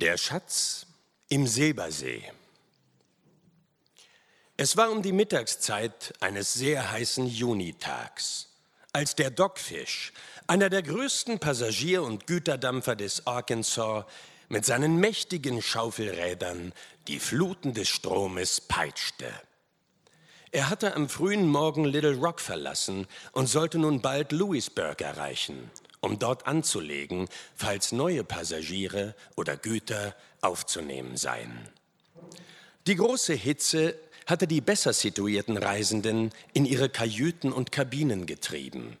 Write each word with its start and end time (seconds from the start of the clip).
Der 0.00 0.18
Schatz 0.18 0.84
im 1.30 1.46
Silbersee. 1.46 2.22
Es 4.58 4.76
war 4.76 4.90
um 4.90 5.00
die 5.00 5.12
Mittagszeit 5.12 6.12
eines 6.20 6.52
sehr 6.52 6.90
heißen 6.92 7.26
Junitags, 7.26 8.50
als 8.92 9.14
der 9.14 9.30
Dogfish, 9.30 10.12
einer 10.46 10.68
der 10.68 10.82
größten 10.82 11.38
Passagier- 11.38 12.02
und 12.02 12.26
Güterdampfer 12.26 12.94
des 12.94 13.26
Arkansas, 13.26 14.04
mit 14.50 14.66
seinen 14.66 14.96
mächtigen 14.96 15.62
Schaufelrädern 15.62 16.74
die 17.08 17.18
Fluten 17.18 17.72
des 17.72 17.88
Stromes 17.88 18.60
peitschte. 18.60 19.32
Er 20.52 20.68
hatte 20.68 20.94
am 20.94 21.08
frühen 21.08 21.48
Morgen 21.48 21.86
Little 21.86 22.16
Rock 22.16 22.40
verlassen 22.40 23.06
und 23.32 23.46
sollte 23.46 23.78
nun 23.78 24.02
bald 24.02 24.32
Louisburg 24.32 25.00
erreichen, 25.00 25.70
um 26.06 26.18
dort 26.18 26.46
anzulegen, 26.46 27.28
falls 27.54 27.92
neue 27.92 28.24
Passagiere 28.24 29.14
oder 29.34 29.56
Güter 29.56 30.14
aufzunehmen 30.40 31.16
seien. 31.16 31.68
Die 32.86 32.96
große 32.96 33.34
Hitze 33.34 33.96
hatte 34.26 34.46
die 34.46 34.60
besser 34.60 34.92
situierten 34.92 35.56
Reisenden 35.56 36.32
in 36.52 36.64
ihre 36.64 36.88
Kajüten 36.88 37.52
und 37.52 37.72
Kabinen 37.72 38.26
getrieben. 38.26 38.96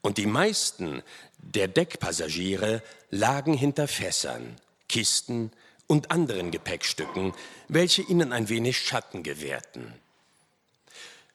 Und 0.00 0.18
die 0.18 0.26
meisten 0.26 1.02
der 1.38 1.68
Deckpassagiere 1.68 2.82
lagen 3.10 3.54
hinter 3.54 3.88
Fässern, 3.88 4.56
Kisten 4.88 5.50
und 5.86 6.10
anderen 6.10 6.50
Gepäckstücken, 6.50 7.34
welche 7.68 8.02
ihnen 8.02 8.32
ein 8.32 8.48
wenig 8.48 8.78
Schatten 8.78 9.22
gewährten. 9.22 9.92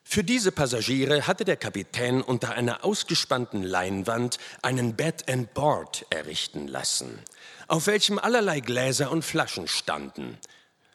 Für 0.03 0.23
diese 0.23 0.51
Passagiere 0.51 1.25
hatte 1.27 1.45
der 1.45 1.57
Kapitän 1.57 2.21
unter 2.21 2.51
einer 2.51 2.83
ausgespannten 2.83 3.63
Leinwand 3.63 4.37
einen 4.61 4.95
Bed 4.95 5.29
and 5.29 5.53
Board 5.53 6.05
errichten 6.09 6.67
lassen, 6.67 7.19
auf 7.67 7.87
welchem 7.87 8.19
allerlei 8.19 8.59
Gläser 8.59 9.11
und 9.11 9.23
Flaschen 9.23 9.67
standen, 9.67 10.37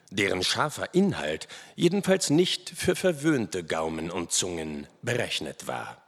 deren 0.09 0.43
scharfer 0.43 0.93
Inhalt 0.93 1.47
jedenfalls 1.75 2.29
nicht 2.29 2.69
für 2.69 2.95
verwöhnte 2.95 3.63
Gaumen 3.63 4.09
und 4.09 4.31
Zungen 4.31 4.87
berechnet 5.01 5.67
war. 5.67 6.01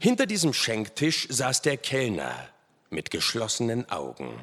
Hinter 0.00 0.26
diesem 0.26 0.52
Schenktisch 0.52 1.26
saß 1.30 1.62
der 1.62 1.76
Kellner 1.76 2.48
mit 2.90 3.10
geschlossenen 3.10 3.88
Augen, 3.90 4.40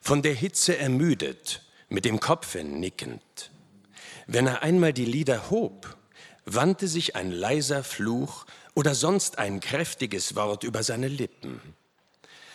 von 0.00 0.22
der 0.22 0.34
Hitze 0.34 0.78
ermüdet, 0.78 1.62
mit 1.88 2.04
dem 2.04 2.20
Kopfe 2.20 2.64
nickend. 2.64 3.50
Wenn 4.26 4.46
er 4.46 4.62
einmal 4.62 4.92
die 4.92 5.04
Lieder 5.04 5.50
hob, 5.50 5.96
wandte 6.44 6.88
sich 6.88 7.16
ein 7.16 7.30
leiser 7.30 7.84
Fluch 7.84 8.46
oder 8.74 8.94
sonst 8.94 9.38
ein 9.38 9.60
kräftiges 9.60 10.36
Wort 10.36 10.64
über 10.64 10.82
seine 10.82 11.08
Lippen. 11.08 11.60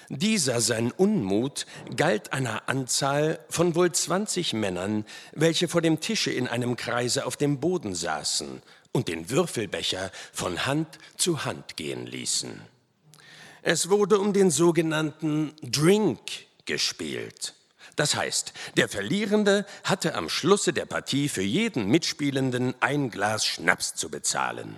Dieser 0.09 0.61
sein 0.61 0.91
Unmut 0.91 1.65
galt 1.95 2.31
einer 2.31 2.69
Anzahl 2.69 3.39
von 3.49 3.73
wohl 3.73 3.91
zwanzig 3.91 4.53
Männern, 4.53 5.03
welche 5.33 5.67
vor 5.67 5.81
dem 5.81 5.99
Tische 5.99 6.31
in 6.31 6.47
einem 6.47 6.75
Kreise 6.75 7.25
auf 7.25 7.37
dem 7.37 7.59
Boden 7.59 7.95
saßen 7.95 8.61
und 8.91 9.07
den 9.07 9.29
Würfelbecher 9.29 10.11
von 10.31 10.67
Hand 10.67 10.99
zu 11.17 11.43
Hand 11.43 11.75
gehen 11.75 12.05
ließen. 12.05 12.61
Es 13.63 13.89
wurde 13.89 14.19
um 14.19 14.31
den 14.31 14.51
sogenannten 14.51 15.53
Drink 15.63 16.19
gespielt. 16.65 17.55
Das 17.95 18.15
heißt, 18.15 18.53
der 18.75 18.89
Verlierende 18.89 19.65
hatte 19.83 20.15
am 20.15 20.29
Schlusse 20.29 20.73
der 20.73 20.85
Partie 20.85 21.29
für 21.29 21.41
jeden 21.41 21.87
Mitspielenden 21.87 22.75
ein 22.81 23.09
Glas 23.09 23.45
Schnaps 23.45 23.95
zu 23.95 24.09
bezahlen. 24.09 24.77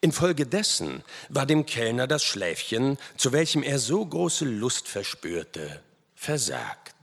Infolgedessen 0.00 1.02
war 1.28 1.46
dem 1.46 1.66
Kellner 1.66 2.06
das 2.06 2.24
Schläfchen, 2.24 2.98
zu 3.16 3.32
welchem 3.32 3.62
er 3.62 3.78
so 3.78 4.04
große 4.04 4.44
Lust 4.44 4.88
verspürte, 4.88 5.82
versagt. 6.14 6.94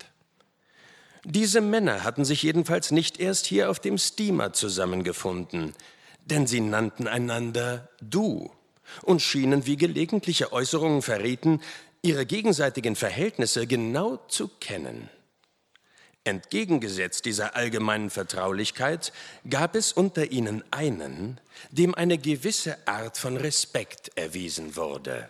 Diese 1.24 1.60
Männer 1.60 2.04
hatten 2.04 2.24
sich 2.24 2.44
jedenfalls 2.44 2.92
nicht 2.92 3.20
erst 3.20 3.48
hier 3.48 3.70
auf 3.70 3.80
dem 3.80 3.98
Steamer 3.98 4.54
zusammengefunden, 4.54 5.74
denn 6.26 6.46
sie 6.48 6.62
nannten 6.62 7.08
einander 7.08 7.90
du 8.00 8.52
und 9.02 9.22
schienen, 9.22 9.66
wie 9.66 9.78
gelegentliche 9.78 10.54
Äußerungen 10.54 11.02
verrieten, 11.02 11.62
ihre 12.06 12.26
gegenseitigen 12.26 12.96
Verhältnisse 12.96 13.68
genau 13.68 14.18
zu 14.28 14.48
kennen. 14.48 15.10
Entgegengesetzt 16.24 17.26
dieser 17.26 17.56
allgemeinen 17.56 18.10
Vertraulichkeit 18.10 19.14
gab 19.48 19.76
es 19.76 19.94
unter 19.94 20.32
ihnen 20.32 20.64
einen, 20.72 21.40
dem 21.70 21.94
eine 21.94 22.18
gewisse 22.18 22.88
Art 22.88 23.18
von 23.18 23.38
Respekt 23.38 24.12
erwiesen 24.16 24.76
wurde. 24.76 25.30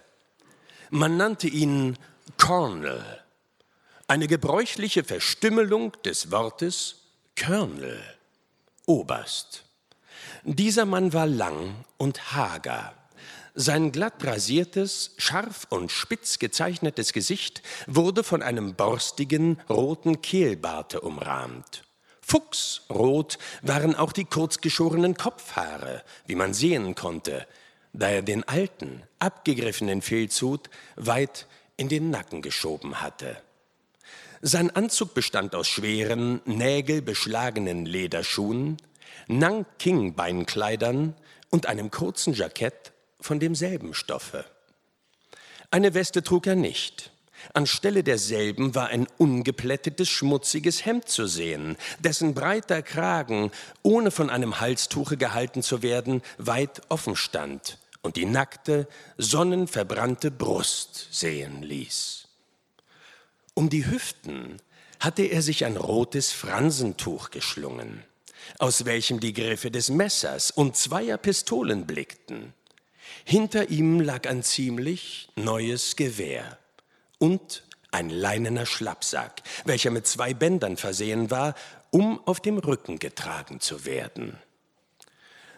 Man 0.89 1.17
nannte 1.17 1.47
ihn 1.47 1.97
Colonel, 2.37 3.03
eine 4.07 4.27
gebräuchliche 4.27 5.03
Verstümmelung 5.03 5.91
des 6.03 6.31
Wortes 6.31 6.97
Colonel, 7.37 8.01
Oberst. 8.85 9.65
Dieser 10.43 10.85
Mann 10.85 11.11
war 11.11 11.25
lang 11.25 11.75
und 11.97 12.31
hager, 12.33 12.93
sein 13.55 13.91
glatt 13.91 14.23
rasiertes, 14.25 15.15
scharf 15.17 15.65
und 15.69 15.91
spitz 15.91 16.39
gezeichnetes 16.39 17.13
Gesicht 17.13 17.63
wurde 17.87 18.23
von 18.23 18.43
einem 18.43 18.75
borstigen, 18.75 19.59
roten 19.69 20.21
Kehlbarte 20.21 21.01
umrahmt. 21.01 21.83
Fuchsrot 22.21 23.37
waren 23.61 23.95
auch 23.95 24.11
die 24.11 24.25
kurzgeschorenen 24.25 25.15
Kopfhaare, 25.15 26.03
wie 26.27 26.35
man 26.35 26.53
sehen 26.53 26.95
konnte, 26.95 27.47
da 27.93 28.09
er 28.09 28.23
den 28.23 28.43
alten, 28.47 29.03
abgegriffenen 29.19 30.01
Filzhut 30.01 30.69
weit 30.95 31.47
in 31.77 31.87
den 31.87 32.09
Nacken 32.09 32.41
geschoben 32.41 33.01
hatte. 33.01 33.37
Sein 34.41 34.69
Anzug 34.69 35.13
bestand 35.13 35.55
aus 35.55 35.67
schweren, 35.67 36.41
nägelbeschlagenen 36.45 37.85
Lederschuhen, 37.85 38.77
Nanking-Beinkleidern 39.27 41.15
und 41.51 41.67
einem 41.67 41.89
kurzen 41.89 42.33
Jackett 42.33 42.91
von 43.25 43.39
demselben 43.39 43.93
Stoffe. 43.93 44.45
Eine 45.71 45.93
Weste 45.93 46.23
trug 46.23 46.47
er 46.47 46.55
nicht. 46.55 47.11
Anstelle 47.53 48.03
derselben 48.03 48.75
war 48.75 48.87
ein 48.87 49.07
ungeplättetes, 49.17 50.09
schmutziges 50.09 50.85
Hemd 50.85 51.09
zu 51.09 51.27
sehen, 51.27 51.77
dessen 51.99 52.33
breiter 52.33 52.81
Kragen, 52.81 53.51
ohne 53.83 54.11
von 54.11 54.29
einem 54.29 54.59
Halstuche 54.59 55.17
gehalten 55.17 55.61
zu 55.61 55.81
werden, 55.81 56.21
weit 56.37 56.81
offen 56.89 57.15
stand 57.15 57.77
und 58.01 58.15
die 58.15 58.25
nackte, 58.25 58.87
sonnenverbrannte 59.17 60.31
Brust 60.31 61.07
sehen 61.11 61.61
ließ. 61.61 62.27
Um 63.53 63.69
die 63.69 63.85
Hüften 63.85 64.61
hatte 64.99 65.23
er 65.23 65.41
sich 65.41 65.65
ein 65.65 65.77
rotes 65.77 66.31
Fransentuch 66.31 67.31
geschlungen, 67.31 68.03
aus 68.59 68.85
welchem 68.85 69.19
die 69.19 69.33
Griffe 69.33 69.71
des 69.71 69.89
Messers 69.89 70.51
und 70.51 70.77
zweier 70.77 71.17
Pistolen 71.17 71.85
blickten. 71.85 72.53
Hinter 73.23 73.69
ihm 73.69 73.99
lag 73.99 74.27
ein 74.27 74.43
ziemlich 74.43 75.29
neues 75.35 75.95
Gewehr 75.95 76.57
und 77.17 77.63
ein 77.91 78.09
leinener 78.09 78.65
Schlappsack, 78.65 79.41
welcher 79.63 79.89
mit 79.89 80.05
zwei 80.05 80.33
Bändern 80.33 80.77
versehen 80.77 81.31
war, 81.31 81.55
um 81.91 82.19
auf 82.27 82.39
dem 82.39 82.57
Rücken 82.57 82.99
getragen 82.99 83.61
zu 83.61 83.85
werden. 83.85 84.37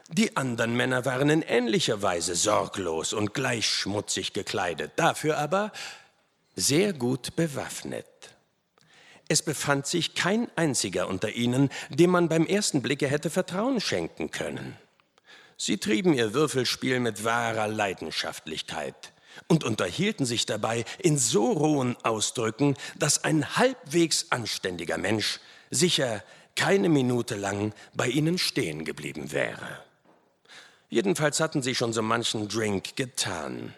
Die 0.10 0.38
anderen 0.38 0.78
Männer 0.78 1.04
waren 1.04 1.30
in 1.30 1.42
ähnlicher 1.42 2.02
Weise 2.02 2.36
sorglos 2.36 3.12
und 3.12 3.34
gleich 3.34 3.68
schmutzig 3.68 4.34
gekleidet, 4.34 4.94
dafür 4.96 5.38
aber 5.38 5.72
sehr 6.56 6.94
gut 6.94 7.36
bewaffnet. 7.36 8.06
Es 9.28 9.42
befand 9.42 9.86
sich 9.86 10.16
kein 10.16 10.48
einziger 10.56 11.10
unter 11.10 11.32
ihnen, 11.32 11.70
dem 11.90 12.12
man 12.12 12.30
beim 12.30 12.46
ersten 12.46 12.82
Blicke 12.82 13.08
hätte 13.08 13.30
Vertrauen 13.30 13.82
schenken 13.82 14.32
können. 14.32 14.78
Sie 15.58 15.78
trieben 15.78 16.14
ihr 16.14 16.34
Würfelspiel 16.34 17.00
mit 17.00 17.24
wahrer 17.24 17.68
Leidenschaftlichkeit 17.68 19.14
und 19.48 19.64
unterhielten 19.64 20.26
sich 20.26 20.46
dabei 20.46 20.86
in 21.00 21.18
so 21.18 21.52
rohen 21.52 21.96
Ausdrücken, 22.04 22.76
dass 22.98 23.24
ein 23.24 23.58
halbwegs 23.58 24.28
anständiger 24.30 24.98
Mensch 24.98 25.40
sicher 25.72 26.24
keine 26.56 26.90
Minute 26.90 27.36
lang 27.36 27.74
bei 27.94 28.08
ihnen 28.08 28.38
stehen 28.38 28.86
geblieben 28.86 29.32
wäre. 29.32 29.84
Jedenfalls 30.90 31.40
hatten 31.40 31.62
sie 31.62 31.76
schon 31.76 31.94
so 31.94 32.02
manchen 32.02 32.48
Drink 32.48 32.96
getan, 32.96 33.74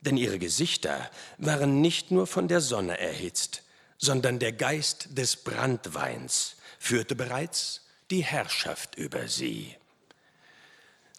denn 0.00 0.16
ihre 0.16 0.38
Gesichter 0.38 1.10
waren 1.36 1.80
nicht 1.80 2.10
nur 2.10 2.26
von 2.26 2.48
der 2.48 2.60
Sonne 2.60 2.98
erhitzt, 2.98 3.62
sondern 3.98 4.38
der 4.38 4.52
Geist 4.52 5.08
des 5.18 5.36
Brandweins 5.36 6.56
führte 6.78 7.14
bereits 7.14 7.82
die 8.10 8.22
Herrschaft 8.22 8.94
über 8.96 9.28
sie. 9.28 9.74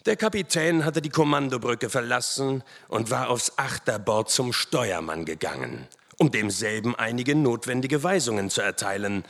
Der 0.06 0.16
Kapitän 0.16 0.84
hatte 0.84 1.02
die 1.02 1.10
Kommandobrücke 1.10 1.90
verlassen 1.90 2.64
und 2.88 3.10
war 3.10 3.28
aufs 3.28 3.52
Achterbord 3.56 4.30
zum 4.30 4.52
Steuermann 4.52 5.26
gegangen, 5.26 5.86
um 6.18 6.30
demselben 6.30 6.94
einige 6.94 7.34
notwendige 7.34 8.02
Weisungen 8.02 8.48
zu 8.48 8.62
erteilen. 8.62 9.24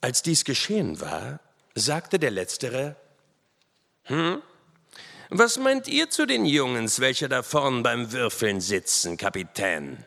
Als 0.00 0.22
dies 0.22 0.44
geschehen 0.44 1.00
war, 1.00 1.40
sagte 1.74 2.18
der 2.18 2.30
Letztere, 2.30 2.96
hm, 4.04 4.40
was 5.28 5.58
meint 5.58 5.86
ihr 5.86 6.08
zu 6.08 6.26
den 6.26 6.46
Jungens, 6.46 7.00
welche 7.00 7.28
da 7.28 7.42
vorn 7.42 7.82
beim 7.82 8.10
Würfeln 8.10 8.60
sitzen, 8.60 9.16
Kapitän? 9.18 10.04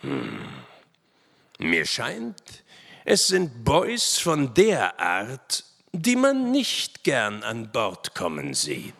Hm, 0.00 0.40
Mir 1.58 1.84
scheint, 1.84 2.64
es 3.04 3.28
sind 3.28 3.64
Boys 3.64 4.16
von 4.16 4.54
der 4.54 4.98
Art, 4.98 5.64
die 5.92 6.16
man 6.16 6.50
nicht 6.50 7.04
gern 7.04 7.42
an 7.42 7.70
Bord 7.70 8.14
kommen 8.14 8.54
sieht. 8.54 8.94